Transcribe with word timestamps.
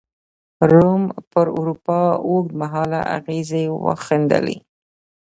روم 0.71 1.03
پر 1.31 1.47
اروپا 1.59 2.01
اوږد 2.27 2.51
مهاله 2.61 2.99
اغېزې 3.17 3.63
وښندلې. 3.83 4.57